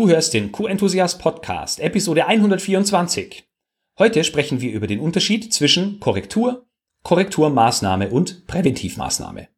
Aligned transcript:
Du 0.00 0.08
hörst 0.08 0.32
den 0.32 0.50
Q-Enthusiast 0.50 1.18
Podcast, 1.18 1.78
Episode 1.78 2.26
124. 2.26 3.44
Heute 3.98 4.24
sprechen 4.24 4.62
wir 4.62 4.72
über 4.72 4.86
den 4.86 4.98
Unterschied 4.98 5.52
zwischen 5.52 6.00
Korrektur, 6.00 6.66
Korrekturmaßnahme 7.02 8.08
und 8.08 8.46
Präventivmaßnahme. 8.46 9.48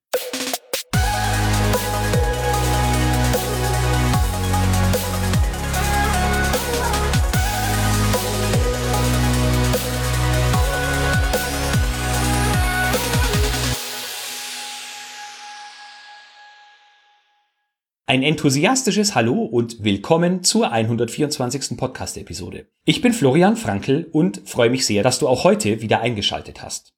Ein 18.13 18.23
enthusiastisches 18.23 19.15
Hallo 19.15 19.43
und 19.43 19.85
willkommen 19.85 20.43
zur 20.45 20.71
124. 20.71 21.79
Podcast-Episode. 21.79 22.67
Ich 22.85 23.01
bin 23.01 23.15
Florian 23.15 23.57
Frankl 23.57 24.07
und 24.13 24.43
freue 24.45 24.69
mich 24.69 24.85
sehr, 24.85 25.03
dass 25.03 25.19
du 25.19 25.29
auch 25.29 25.45
heute 25.45 25.81
wieder 25.81 26.03
eingeschaltet 26.03 26.61
hast. 26.61 26.93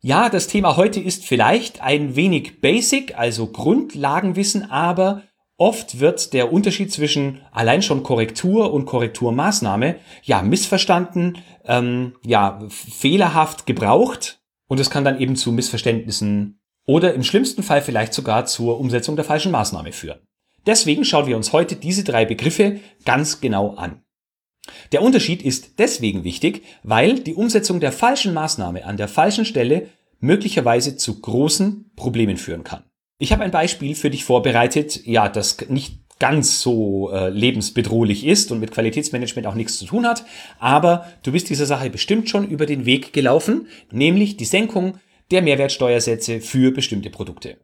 Ja, 0.00 0.28
das 0.28 0.48
Thema 0.48 0.76
heute 0.76 0.98
ist 0.98 1.24
vielleicht 1.24 1.82
ein 1.82 2.16
wenig 2.16 2.60
basic, 2.60 3.16
also 3.16 3.46
Grundlagenwissen, 3.46 4.68
aber 4.72 5.22
oft 5.56 6.00
wird 6.00 6.32
der 6.32 6.52
Unterschied 6.52 6.92
zwischen 6.92 7.40
allein 7.52 7.80
schon 7.80 8.02
Korrektur 8.02 8.72
und 8.72 8.86
Korrekturmaßnahme 8.86 10.00
ja 10.24 10.42
missverstanden, 10.42 11.38
ähm, 11.64 12.16
ja 12.26 12.58
fehlerhaft 12.70 13.66
gebraucht 13.66 14.40
und 14.66 14.80
es 14.80 14.90
kann 14.90 15.04
dann 15.04 15.20
eben 15.20 15.36
zu 15.36 15.52
Missverständnissen 15.52 16.58
oder 16.86 17.14
im 17.14 17.22
schlimmsten 17.22 17.62
Fall 17.62 17.82
vielleicht 17.82 18.14
sogar 18.14 18.46
zur 18.46 18.78
Umsetzung 18.78 19.16
der 19.16 19.24
falschen 19.24 19.52
Maßnahme 19.52 19.92
führen. 19.92 20.20
Deswegen 20.66 21.04
schauen 21.04 21.26
wir 21.26 21.36
uns 21.36 21.52
heute 21.52 21.76
diese 21.76 22.04
drei 22.04 22.24
Begriffe 22.24 22.80
ganz 23.04 23.40
genau 23.40 23.74
an. 23.74 24.02
Der 24.92 25.02
Unterschied 25.02 25.42
ist 25.42 25.78
deswegen 25.78 26.24
wichtig, 26.24 26.62
weil 26.82 27.20
die 27.20 27.34
Umsetzung 27.34 27.80
der 27.80 27.92
falschen 27.92 28.32
Maßnahme 28.32 28.86
an 28.86 28.96
der 28.96 29.08
falschen 29.08 29.44
Stelle 29.44 29.88
möglicherweise 30.20 30.96
zu 30.96 31.20
großen 31.20 31.90
Problemen 31.96 32.38
führen 32.38 32.64
kann. 32.64 32.84
Ich 33.18 33.32
habe 33.32 33.44
ein 33.44 33.50
Beispiel 33.50 33.94
für 33.94 34.10
dich 34.10 34.24
vorbereitet, 34.24 35.06
ja, 35.06 35.28
das 35.28 35.58
nicht 35.68 36.00
ganz 36.18 36.60
so 36.60 37.10
äh, 37.12 37.28
lebensbedrohlich 37.28 38.24
ist 38.24 38.50
und 38.52 38.60
mit 38.60 38.70
Qualitätsmanagement 38.70 39.46
auch 39.46 39.54
nichts 39.54 39.78
zu 39.78 39.84
tun 39.84 40.06
hat, 40.06 40.24
aber 40.58 41.06
du 41.22 41.32
bist 41.32 41.50
dieser 41.50 41.66
Sache 41.66 41.90
bestimmt 41.90 42.30
schon 42.30 42.48
über 42.48 42.66
den 42.66 42.86
Weg 42.86 43.12
gelaufen, 43.12 43.66
nämlich 43.90 44.36
die 44.36 44.44
Senkung 44.44 44.98
der 45.30 45.42
Mehrwertsteuersätze 45.42 46.40
für 46.40 46.72
bestimmte 46.72 47.10
Produkte. 47.10 47.58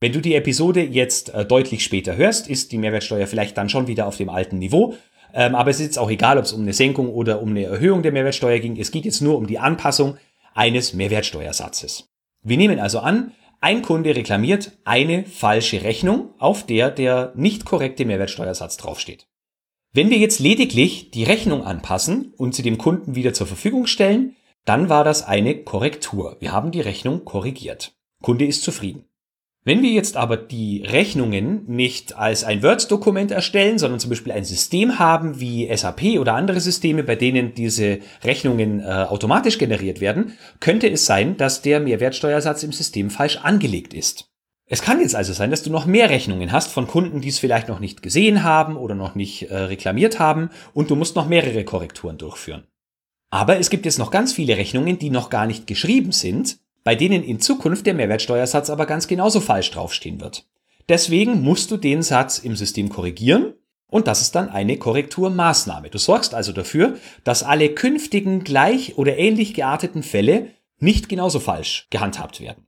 Wenn 0.00 0.12
du 0.12 0.20
die 0.20 0.34
Episode 0.34 0.82
jetzt 0.82 1.32
äh, 1.32 1.44
deutlich 1.44 1.82
später 1.82 2.16
hörst, 2.16 2.48
ist 2.48 2.72
die 2.72 2.78
Mehrwertsteuer 2.78 3.26
vielleicht 3.26 3.56
dann 3.56 3.68
schon 3.68 3.86
wieder 3.86 4.06
auf 4.06 4.16
dem 4.16 4.28
alten 4.28 4.58
Niveau. 4.58 4.94
Ähm, 5.32 5.54
aber 5.54 5.70
es 5.70 5.80
ist 5.80 5.86
jetzt 5.86 5.98
auch 5.98 6.10
egal, 6.10 6.38
ob 6.38 6.44
es 6.44 6.52
um 6.52 6.62
eine 6.62 6.74
Senkung 6.74 7.08
oder 7.08 7.40
um 7.40 7.50
eine 7.50 7.64
Erhöhung 7.64 8.02
der 8.02 8.12
Mehrwertsteuer 8.12 8.58
ging. 8.58 8.76
Es 8.76 8.90
geht 8.90 9.04
jetzt 9.04 9.22
nur 9.22 9.38
um 9.38 9.46
die 9.46 9.58
Anpassung 9.58 10.18
eines 10.54 10.92
Mehrwertsteuersatzes. 10.92 12.08
Wir 12.42 12.56
nehmen 12.56 12.78
also 12.78 12.98
an, 12.98 13.32
ein 13.60 13.82
Kunde 13.82 14.14
reklamiert 14.14 14.72
eine 14.84 15.24
falsche 15.24 15.82
Rechnung, 15.82 16.30
auf 16.38 16.66
der 16.66 16.90
der 16.90 17.32
nicht 17.34 17.64
korrekte 17.64 18.04
Mehrwertsteuersatz 18.04 18.76
draufsteht. 18.76 19.26
Wenn 19.92 20.10
wir 20.10 20.18
jetzt 20.18 20.40
lediglich 20.40 21.10
die 21.10 21.24
Rechnung 21.24 21.64
anpassen 21.64 22.34
und 22.36 22.54
sie 22.54 22.62
dem 22.62 22.76
Kunden 22.76 23.14
wieder 23.14 23.32
zur 23.32 23.46
Verfügung 23.46 23.86
stellen, 23.86 24.35
dann 24.66 24.90
war 24.90 25.04
das 25.04 25.26
eine 25.26 25.62
Korrektur. 25.62 26.36
Wir 26.40 26.52
haben 26.52 26.72
die 26.72 26.82
Rechnung 26.82 27.24
korrigiert. 27.24 27.94
Kunde 28.22 28.44
ist 28.44 28.62
zufrieden. 28.62 29.04
Wenn 29.64 29.82
wir 29.82 29.90
jetzt 29.90 30.16
aber 30.16 30.36
die 30.36 30.84
Rechnungen 30.86 31.64
nicht 31.66 32.16
als 32.16 32.44
ein 32.44 32.62
Word-Dokument 32.62 33.32
erstellen, 33.32 33.78
sondern 33.78 33.98
zum 33.98 34.10
Beispiel 34.10 34.32
ein 34.32 34.44
System 34.44 35.00
haben 35.00 35.40
wie 35.40 35.68
SAP 35.74 36.20
oder 36.20 36.34
andere 36.34 36.60
Systeme, 36.60 37.02
bei 37.02 37.16
denen 37.16 37.54
diese 37.54 37.98
Rechnungen 38.22 38.78
äh, 38.78 38.84
automatisch 38.84 39.58
generiert 39.58 40.00
werden, 40.00 40.38
könnte 40.60 40.88
es 40.88 41.06
sein, 41.06 41.36
dass 41.36 41.62
der 41.62 41.80
Mehrwertsteuersatz 41.80 42.62
im 42.62 42.72
System 42.72 43.10
falsch 43.10 43.38
angelegt 43.38 43.92
ist. 43.92 44.30
Es 44.68 44.82
kann 44.82 45.00
jetzt 45.00 45.16
also 45.16 45.32
sein, 45.32 45.50
dass 45.50 45.64
du 45.64 45.70
noch 45.70 45.86
mehr 45.86 46.10
Rechnungen 46.10 46.52
hast 46.52 46.72
von 46.72 46.86
Kunden, 46.86 47.20
die 47.20 47.28
es 47.28 47.40
vielleicht 47.40 47.68
noch 47.68 47.80
nicht 47.80 48.02
gesehen 48.02 48.44
haben 48.44 48.76
oder 48.76 48.94
noch 48.94 49.16
nicht 49.16 49.50
äh, 49.50 49.56
reklamiert 49.56 50.20
haben 50.20 50.50
und 50.74 50.90
du 50.90 50.96
musst 50.96 51.16
noch 51.16 51.28
mehrere 51.28 51.64
Korrekturen 51.64 52.18
durchführen. 52.18 52.68
Aber 53.30 53.58
es 53.58 53.70
gibt 53.70 53.84
jetzt 53.84 53.98
noch 53.98 54.10
ganz 54.10 54.32
viele 54.32 54.56
Rechnungen, 54.56 54.98
die 54.98 55.10
noch 55.10 55.30
gar 55.30 55.46
nicht 55.46 55.66
geschrieben 55.66 56.12
sind, 56.12 56.58
bei 56.84 56.94
denen 56.94 57.22
in 57.22 57.40
Zukunft 57.40 57.86
der 57.86 57.94
Mehrwertsteuersatz 57.94 58.70
aber 58.70 58.86
ganz 58.86 59.08
genauso 59.08 59.40
falsch 59.40 59.70
draufstehen 59.72 60.20
wird. 60.20 60.46
Deswegen 60.88 61.42
musst 61.42 61.70
du 61.70 61.76
den 61.76 62.02
Satz 62.02 62.38
im 62.38 62.54
System 62.54 62.88
korrigieren 62.88 63.54
und 63.88 64.06
das 64.06 64.20
ist 64.20 64.34
dann 64.34 64.48
eine 64.48 64.76
Korrekturmaßnahme. 64.76 65.90
Du 65.90 65.98
sorgst 65.98 66.34
also 66.34 66.52
dafür, 66.52 66.96
dass 67.24 67.42
alle 67.42 67.70
künftigen 67.70 68.44
gleich 68.44 68.96
oder 68.96 69.16
ähnlich 69.18 69.54
gearteten 69.54 70.02
Fälle 70.02 70.50
nicht 70.78 71.08
genauso 71.08 71.40
falsch 71.40 71.88
gehandhabt 71.90 72.40
werden. 72.40 72.66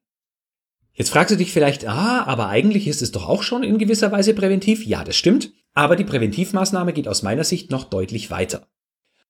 Jetzt 0.95 1.11
fragst 1.11 1.33
du 1.33 1.37
dich 1.37 1.53
vielleicht, 1.53 1.87
ah, 1.87 2.25
aber 2.25 2.49
eigentlich 2.49 2.89
ist 2.89 3.03
es 3.03 3.13
doch 3.13 3.29
auch 3.29 3.45
schon 3.45 3.63
in 3.63 3.79
gewisser 3.79 4.11
Weise 4.11 4.35
präventiv. 4.35 4.85
Ja, 4.85 5.05
das 5.05 5.17
stimmt. 5.17 5.53
Aber 5.75 5.95
die 5.95 6.05
Präventivmaßnahme 6.05 6.93
geht 6.93 7.07
aus 7.07 7.23
meiner 7.23 7.45
Sicht 7.45 7.71
noch 7.71 7.85
deutlich 7.85 8.33
weiter. 8.33 8.67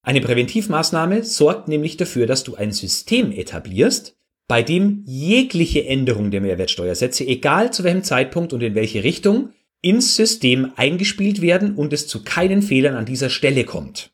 Eine 0.03 0.20
Präventivmaßnahme 0.20 1.22
sorgt 1.25 1.69
nämlich 1.69 1.97
dafür, 1.97 2.26
dass 2.26 2.44
du 2.44 2.54
ein 2.54 2.72
System 2.72 3.32
etablierst, 3.32 4.16
bei 4.48 4.62
dem 4.62 5.03
jegliche 5.06 5.84
Änderung 5.86 6.31
der 6.31 6.41
Mehrwertsteuersätze, 6.41 7.26
egal 7.26 7.72
zu 7.72 7.84
welchem 7.84 8.03
Zeitpunkt 8.03 8.54
und 8.54 8.62
in 8.62 8.75
welche 8.75 9.04
Richtung, 9.04 9.50
ins 9.82 10.16
System 10.16 10.72
eingespielt 10.75 11.42
werden 11.42 11.76
und 11.76 11.92
es 11.92 12.09
zu 12.09 12.25
keinen 12.25 12.62
Fehlern 12.62 12.97
an 12.97 13.04
dieser 13.04 13.28
Stelle 13.28 13.64
kommt. 13.64 14.10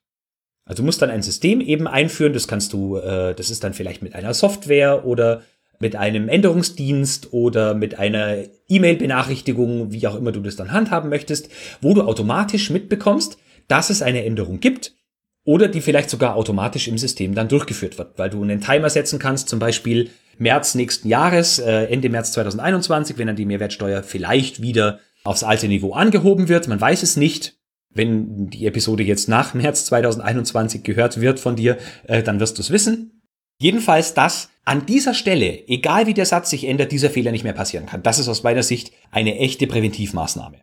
Also 0.66 0.82
du 0.82 0.86
musst 0.86 1.00
dann 1.00 1.10
ein 1.10 1.22
System 1.22 1.60
eben 1.60 1.86
einführen, 1.86 2.32
das 2.32 2.48
kannst 2.48 2.72
du, 2.72 2.96
äh, 2.96 3.34
das 3.34 3.50
ist 3.50 3.64
dann 3.64 3.74
vielleicht 3.74 4.02
mit 4.02 4.14
einer 4.14 4.34
Software 4.34 5.06
oder 5.06 5.42
mit 5.78 5.96
einem 5.96 6.28
Änderungsdienst 6.28 7.32
oder 7.32 7.74
mit 7.74 7.98
einer 7.98 8.38
E-Mail-Benachrichtigung, 8.68 9.92
wie 9.92 10.06
auch 10.06 10.16
immer 10.16 10.32
du 10.32 10.40
das 10.40 10.56
dann 10.56 10.72
handhaben 10.72 11.10
möchtest, 11.10 11.48
wo 11.80 11.94
du 11.94 12.02
automatisch 12.02 12.70
mitbekommst, 12.70 13.38
dass 13.68 13.90
es 13.90 14.02
eine 14.02 14.24
Änderung 14.24 14.60
gibt 14.60 14.94
oder 15.44 15.68
die 15.68 15.80
vielleicht 15.80 16.10
sogar 16.10 16.36
automatisch 16.36 16.88
im 16.88 16.98
System 16.98 17.34
dann 17.34 17.48
durchgeführt 17.48 17.98
wird, 17.98 18.18
weil 18.18 18.30
du 18.30 18.42
einen 18.42 18.60
Timer 18.60 18.90
setzen 18.90 19.18
kannst, 19.18 19.48
zum 19.48 19.58
Beispiel 19.58 20.10
März 20.38 20.74
nächsten 20.74 21.08
Jahres, 21.08 21.58
äh, 21.58 21.84
Ende 21.84 22.08
März 22.08 22.32
2021, 22.32 23.18
wenn 23.18 23.26
dann 23.26 23.36
die 23.36 23.46
Mehrwertsteuer 23.46 24.02
vielleicht 24.02 24.62
wieder 24.62 25.00
aufs 25.22 25.44
alte 25.44 25.68
Niveau 25.68 25.92
angehoben 25.92 26.48
wird. 26.48 26.68
Man 26.68 26.80
weiß 26.80 27.02
es 27.02 27.16
nicht. 27.16 27.56
Wenn 27.96 28.48
die 28.48 28.66
Episode 28.66 29.04
jetzt 29.04 29.28
nach 29.28 29.54
März 29.54 29.84
2021 29.86 30.82
gehört 30.82 31.20
wird 31.20 31.38
von 31.38 31.54
dir, 31.54 31.78
äh, 32.08 32.22
dann 32.22 32.40
wirst 32.40 32.58
du 32.58 32.62
es 32.62 32.70
wissen. 32.70 33.22
Jedenfalls, 33.60 34.14
dass 34.14 34.50
an 34.64 34.86
dieser 34.86 35.14
Stelle, 35.14 35.68
egal 35.68 36.06
wie 36.06 36.14
der 36.14 36.26
Satz 36.26 36.50
sich 36.50 36.64
ändert, 36.64 36.90
dieser 36.90 37.10
Fehler 37.10 37.30
nicht 37.30 37.44
mehr 37.44 37.52
passieren 37.52 37.86
kann. 37.86 38.02
Das 38.02 38.18
ist 38.18 38.28
aus 38.28 38.42
meiner 38.42 38.64
Sicht 38.64 38.92
eine 39.12 39.38
echte 39.38 39.66
Präventivmaßnahme. 39.66 40.60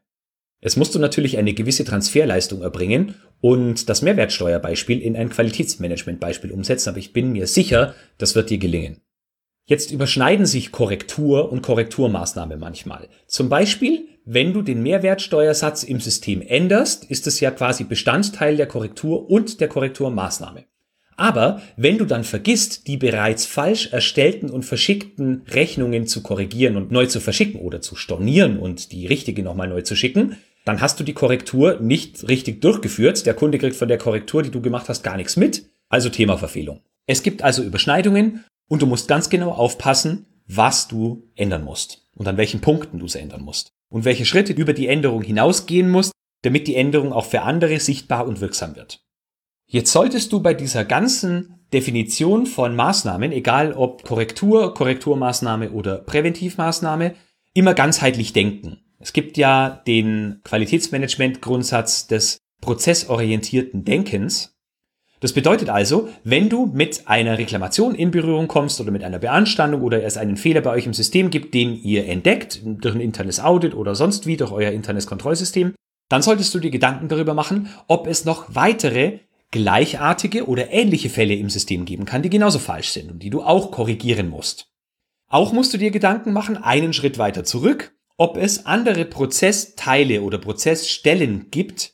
Es 0.63 0.77
musst 0.77 0.93
du 0.93 0.99
natürlich 0.99 1.39
eine 1.39 1.53
gewisse 1.53 1.83
Transferleistung 1.83 2.61
erbringen 2.61 3.15
und 3.41 3.89
das 3.89 4.03
Mehrwertsteuerbeispiel 4.03 5.01
in 5.01 5.15
ein 5.15 5.29
Qualitätsmanagementbeispiel 5.29 6.51
umsetzen, 6.51 6.89
aber 6.89 6.99
ich 6.99 7.13
bin 7.13 7.31
mir 7.31 7.47
sicher, 7.47 7.95
das 8.19 8.35
wird 8.35 8.51
dir 8.51 8.59
gelingen. 8.59 9.01
Jetzt 9.65 9.91
überschneiden 9.91 10.45
sich 10.45 10.71
Korrektur 10.71 11.51
und 11.51 11.63
Korrekturmaßnahme 11.63 12.57
manchmal. 12.57 13.07
Zum 13.25 13.49
Beispiel, 13.49 14.07
wenn 14.23 14.53
du 14.53 14.61
den 14.61 14.83
Mehrwertsteuersatz 14.83 15.83
im 15.83 15.99
System 15.99 16.41
änderst, 16.41 17.05
ist 17.05 17.25
es 17.25 17.39
ja 17.39 17.49
quasi 17.49 17.83
Bestandteil 17.83 18.55
der 18.55 18.67
Korrektur 18.67 19.31
und 19.31 19.61
der 19.61 19.67
Korrekturmaßnahme. 19.67 20.65
Aber 21.17 21.61
wenn 21.77 21.97
du 21.97 22.05
dann 22.05 22.23
vergisst, 22.23 22.87
die 22.87 22.97
bereits 22.97 23.45
falsch 23.45 23.91
erstellten 23.93 24.49
und 24.49 24.63
verschickten 24.63 25.43
Rechnungen 25.49 26.07
zu 26.07 26.21
korrigieren 26.21 26.77
und 26.77 26.91
neu 26.91 27.05
zu 27.05 27.19
verschicken 27.19 27.61
oder 27.61 27.81
zu 27.81 27.95
stornieren 27.95 28.57
und 28.59 28.91
die 28.91 29.07
richtige 29.07 29.43
nochmal 29.43 29.67
neu 29.67 29.81
zu 29.81 29.95
schicken, 29.95 30.37
dann 30.65 30.81
hast 30.81 30.99
du 30.99 31.03
die 31.03 31.13
Korrektur 31.13 31.79
nicht 31.79 32.27
richtig 32.27 32.61
durchgeführt. 32.61 33.25
Der 33.25 33.33
Kunde 33.33 33.57
kriegt 33.57 33.75
von 33.75 33.87
der 33.87 33.97
Korrektur, 33.97 34.43
die 34.43 34.51
du 34.51 34.61
gemacht 34.61 34.89
hast, 34.89 35.03
gar 35.03 35.17
nichts 35.17 35.35
mit. 35.35 35.69
Also 35.89 36.09
Themaverfehlung. 36.09 36.81
Es 37.07 37.23
gibt 37.23 37.41
also 37.41 37.63
Überschneidungen 37.63 38.45
und 38.69 38.81
du 38.81 38.85
musst 38.85 39.07
ganz 39.07 39.29
genau 39.29 39.51
aufpassen, 39.51 40.25
was 40.47 40.87
du 40.87 41.27
ändern 41.35 41.63
musst 41.63 42.07
und 42.15 42.27
an 42.27 42.37
welchen 42.37 42.61
Punkten 42.61 42.99
du 42.99 43.05
es 43.05 43.15
ändern 43.15 43.41
musst 43.41 43.71
und 43.89 44.05
welche 44.05 44.25
Schritte 44.25 44.53
über 44.53 44.73
die 44.73 44.87
Änderung 44.87 45.21
hinausgehen 45.21 45.89
musst, 45.89 46.11
damit 46.43 46.67
die 46.67 46.75
Änderung 46.75 47.11
auch 47.13 47.25
für 47.25 47.41
andere 47.41 47.79
sichtbar 47.79 48.27
und 48.27 48.41
wirksam 48.41 48.75
wird. 48.75 49.03
Jetzt 49.67 49.91
solltest 49.91 50.31
du 50.33 50.41
bei 50.41 50.53
dieser 50.53 50.85
ganzen 50.85 51.65
Definition 51.73 52.45
von 52.45 52.75
Maßnahmen, 52.75 53.31
egal 53.31 53.73
ob 53.73 54.03
Korrektur, 54.03 54.73
Korrekturmaßnahme 54.73 55.71
oder 55.71 55.97
Präventivmaßnahme, 55.97 57.15
immer 57.53 57.73
ganzheitlich 57.73 58.33
denken. 58.33 58.81
Es 59.01 59.13
gibt 59.13 59.37
ja 59.37 59.81
den 59.87 60.41
Qualitätsmanagement-Grundsatz 60.43 62.07
des 62.07 62.37
prozessorientierten 62.61 63.83
Denkens. 63.83 64.55
Das 65.19 65.33
bedeutet 65.33 65.69
also, 65.69 66.09
wenn 66.23 66.49
du 66.49 66.67
mit 66.67 67.07
einer 67.07 67.37
Reklamation 67.37 67.93
in 67.95 68.11
Berührung 68.11 68.47
kommst 68.47 68.79
oder 68.79 68.91
mit 68.91 69.03
einer 69.03 69.19
Beanstandung 69.19 69.81
oder 69.81 70.03
es 70.03 70.17
einen 70.17 70.37
Fehler 70.37 70.61
bei 70.61 70.71
euch 70.71 70.85
im 70.85 70.93
System 70.93 71.29
gibt, 71.29 71.53
den 71.53 71.75
ihr 71.75 72.07
entdeckt 72.07 72.61
durch 72.63 72.95
ein 72.95 73.01
internes 73.01 73.39
Audit 73.39 73.75
oder 73.75 73.95
sonst 73.95 74.25
wie 74.25 74.37
durch 74.37 74.51
euer 74.51 74.71
internes 74.71 75.07
Kontrollsystem, 75.07 75.73
dann 76.09 76.21
solltest 76.21 76.53
du 76.53 76.59
dir 76.59 76.71
Gedanken 76.71 77.07
darüber 77.07 77.33
machen, 77.33 77.69
ob 77.87 78.07
es 78.07 78.25
noch 78.25 78.45
weitere 78.49 79.19
gleichartige 79.51 80.47
oder 80.47 80.71
ähnliche 80.71 81.09
Fälle 81.09 81.35
im 81.35 81.49
System 81.49 81.85
geben 81.85 82.05
kann, 82.05 82.21
die 82.21 82.29
genauso 82.29 82.59
falsch 82.59 82.89
sind 82.89 83.11
und 83.11 83.21
die 83.21 83.29
du 83.29 83.41
auch 83.43 83.71
korrigieren 83.71 84.29
musst. 84.29 84.71
Auch 85.27 85.53
musst 85.53 85.73
du 85.73 85.77
dir 85.77 85.91
Gedanken 85.91 86.33
machen, 86.33 86.57
einen 86.57 86.93
Schritt 86.93 87.17
weiter 87.17 87.43
zurück, 87.43 87.93
ob 88.17 88.37
es 88.37 88.65
andere 88.65 89.05
Prozessteile 89.05 90.21
oder 90.21 90.37
Prozessstellen 90.37 91.47
gibt, 91.51 91.93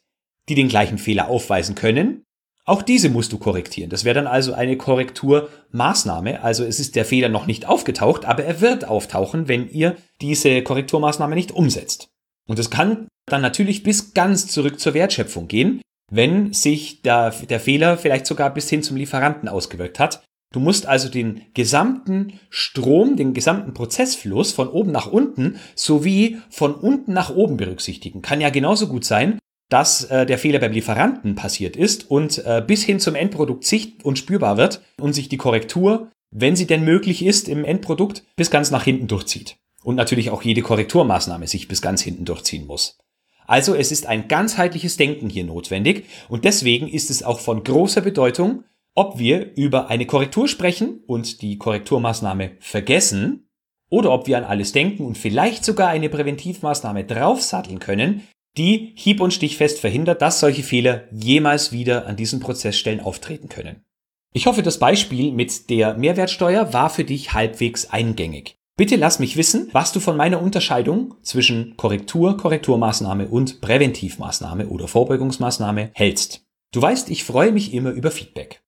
die 0.49 0.55
den 0.55 0.69
gleichen 0.69 0.97
Fehler 0.97 1.29
aufweisen 1.29 1.75
können. 1.75 2.23
Auch 2.65 2.81
diese 2.81 3.09
musst 3.09 3.31
du 3.31 3.37
korrektieren. 3.37 3.89
Das 3.89 4.03
wäre 4.03 4.15
dann 4.15 4.27
also 4.27 4.53
eine 4.53 4.75
Korrekturmaßnahme. 4.75 6.43
Also 6.43 6.65
es 6.65 6.81
ist 6.81 6.97
der 6.97 7.05
Fehler 7.05 7.29
noch 7.29 7.45
nicht 7.47 7.65
aufgetaucht, 7.65 8.25
aber 8.25 8.43
er 8.43 8.59
wird 8.59 8.85
auftauchen, 8.85 9.47
wenn 9.47 9.69
ihr 9.69 9.95
diese 10.21 10.61
Korrekturmaßnahme 10.61 11.35
nicht 11.35 11.51
umsetzt. 11.51 12.09
Und 12.45 12.59
es 12.59 12.69
kann 12.69 13.07
dann 13.25 13.41
natürlich 13.41 13.83
bis 13.83 14.13
ganz 14.13 14.47
zurück 14.47 14.81
zur 14.81 14.93
Wertschöpfung 14.93 15.47
gehen, 15.47 15.81
wenn 16.11 16.53
sich 16.53 17.01
der, 17.01 17.31
der 17.49 17.59
Fehler 17.59 17.97
vielleicht 17.97 18.25
sogar 18.25 18.53
bis 18.53 18.69
hin 18.69 18.83
zum 18.83 18.97
Lieferanten 18.97 19.47
ausgewirkt 19.47 19.99
hat. 19.99 20.23
Du 20.53 20.59
musst 20.59 20.85
also 20.85 21.09
den 21.09 21.41
gesamten 21.53 22.39
Strom, 22.49 23.17
den 23.17 23.33
gesamten 23.33 23.73
Prozessfluss 23.73 24.53
von 24.53 24.69
oben 24.69 24.91
nach 24.91 25.07
unten 25.07 25.57
sowie 25.75 26.37
von 26.49 26.73
unten 26.73 27.13
nach 27.13 27.35
oben 27.35 27.57
berücksichtigen. 27.57 28.21
Kann 28.21 28.39
ja 28.39 28.49
genauso 28.49 28.87
gut 28.87 29.03
sein, 29.03 29.39
dass 29.69 30.05
äh, 30.05 30.25
der 30.25 30.37
Fehler 30.37 30.59
beim 30.59 30.71
Lieferanten 30.71 31.35
passiert 31.35 31.75
ist 31.75 32.09
und 32.09 32.37
äh, 32.45 32.63
bis 32.65 32.83
hin 32.83 32.99
zum 32.99 33.15
Endprodukt 33.15 33.65
sicht 33.65 34.05
und 34.05 34.17
spürbar 34.17 34.57
wird 34.57 34.81
und 34.99 35.13
sich 35.13 35.27
die 35.27 35.37
Korrektur, 35.37 36.09
wenn 36.31 36.55
sie 36.55 36.67
denn 36.67 36.85
möglich 36.85 37.25
ist, 37.25 37.49
im 37.49 37.65
Endprodukt 37.65 38.23
bis 38.37 38.49
ganz 38.49 38.71
nach 38.71 38.83
hinten 38.83 39.07
durchzieht. 39.07 39.57
Und 39.83 39.95
natürlich 39.95 40.29
auch 40.29 40.41
jede 40.41 40.61
Korrekturmaßnahme 40.61 41.47
sich 41.47 41.67
bis 41.67 41.81
ganz 41.81 42.01
hinten 42.01 42.25
durchziehen 42.25 42.65
muss. 42.65 42.97
Also 43.45 43.75
es 43.75 43.91
ist 43.91 44.05
ein 44.05 44.27
ganzheitliches 44.27 44.97
Denken 44.97 45.29
hier 45.29 45.45
notwendig 45.45 46.05
und 46.27 46.45
deswegen 46.45 46.87
ist 46.87 47.09
es 47.09 47.23
auch 47.23 47.39
von 47.39 47.63
großer 47.63 48.01
Bedeutung, 48.01 48.63
ob 48.97 49.19
wir 49.19 49.55
über 49.55 49.89
eine 49.89 50.07
Korrektur 50.07 50.47
sprechen 50.47 51.03
und 51.05 51.43
die 51.43 51.59
Korrekturmaßnahme 51.59 52.53
vergessen 52.59 53.47
oder 53.91 54.11
ob 54.11 54.25
wir 54.25 54.39
an 54.39 54.43
alles 54.43 54.71
denken 54.71 55.05
und 55.05 55.19
vielleicht 55.19 55.63
sogar 55.63 55.89
eine 55.89 56.09
Präventivmaßnahme 56.09 57.03
draufsatteln 57.03 57.77
können, 57.77 58.27
die 58.57 58.93
hieb- 58.95 59.21
und 59.21 59.35
stichfest 59.35 59.79
verhindert, 59.79 60.23
dass 60.23 60.39
solche 60.39 60.63
Fehler 60.63 61.03
jemals 61.11 61.71
wieder 61.71 62.07
an 62.07 62.15
diesen 62.15 62.39
Prozessstellen 62.39 62.99
auftreten 62.99 63.49
können. 63.49 63.85
Ich 64.33 64.47
hoffe, 64.47 64.63
das 64.63 64.79
Beispiel 64.79 65.31
mit 65.31 65.69
der 65.69 65.93
Mehrwertsteuer 65.93 66.73
war 66.73 66.89
für 66.89 67.03
dich 67.03 67.33
halbwegs 67.33 67.91
eingängig. 67.91 68.57
Bitte 68.77 68.95
lass 68.95 69.19
mich 69.19 69.37
wissen, 69.37 69.69
was 69.73 69.91
du 69.91 69.99
von 69.99 70.17
meiner 70.17 70.41
Unterscheidung 70.41 71.13
zwischen 71.21 71.77
Korrektur, 71.77 72.35
Korrekturmaßnahme 72.35 73.27
und 73.27 73.61
Präventivmaßnahme 73.61 74.69
oder 74.69 74.87
Vorbeugungsmaßnahme 74.87 75.91
hältst. 75.93 76.47
Du 76.73 76.81
weißt, 76.81 77.11
ich 77.11 77.23
freue 77.23 77.51
mich 77.51 77.75
immer 77.75 77.91
über 77.91 78.09
Feedback. 78.09 78.63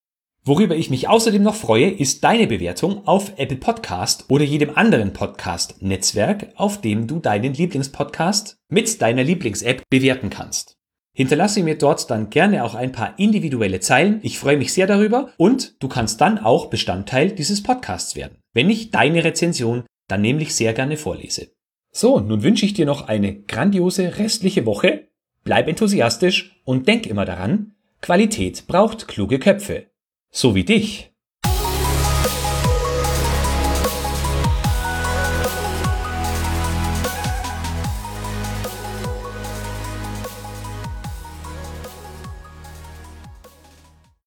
Worüber 0.45 0.75
ich 0.75 0.89
mich 0.89 1.07
außerdem 1.07 1.43
noch 1.43 1.55
freue, 1.55 1.89
ist 1.89 2.23
deine 2.23 2.47
Bewertung 2.47 3.05
auf 3.05 3.33
Apple 3.37 3.57
Podcast 3.57 4.25
oder 4.29 4.45
jedem 4.45 4.75
anderen 4.75 5.11
Podcast-Netzwerk, 5.11 6.53
auf 6.55 6.79
dem 6.79 7.07
du 7.07 7.19
deinen 7.19 7.53
Lieblingspodcast 7.53 8.57
mit 8.69 9.01
deiner 9.01 9.23
Lieblings-App 9.23 9.83
bewerten 9.89 10.29
kannst. 10.29 10.77
Hinterlasse 11.13 11.61
mir 11.61 11.77
dort 11.77 12.09
dann 12.09 12.29
gerne 12.29 12.63
auch 12.63 12.75
ein 12.75 12.93
paar 12.93 13.19
individuelle 13.19 13.81
Zeilen. 13.81 14.21
Ich 14.23 14.39
freue 14.39 14.57
mich 14.57 14.71
sehr 14.71 14.87
darüber 14.87 15.33
und 15.37 15.75
du 15.83 15.89
kannst 15.89 16.21
dann 16.21 16.37
auch 16.37 16.67
Bestandteil 16.67 17.31
dieses 17.31 17.61
Podcasts 17.61 18.15
werden, 18.15 18.37
wenn 18.53 18.69
ich 18.69 18.91
deine 18.91 19.23
Rezension 19.23 19.83
dann 20.07 20.21
nämlich 20.21 20.55
sehr 20.55 20.73
gerne 20.73 20.95
vorlese. 20.95 21.51
So, 21.91 22.19
nun 22.21 22.43
wünsche 22.43 22.65
ich 22.65 22.73
dir 22.73 22.85
noch 22.85 23.07
eine 23.07 23.35
grandiose 23.35 24.17
restliche 24.17 24.65
Woche. 24.65 25.09
Bleib 25.43 25.67
enthusiastisch 25.67 26.61
und 26.63 26.87
denk 26.87 27.05
immer 27.05 27.25
daran, 27.25 27.73
Qualität 28.01 28.65
braucht 28.67 29.07
kluge 29.07 29.39
Köpfe. 29.39 29.87
So 30.31 30.55
wie 30.55 30.63
dich. 30.63 31.08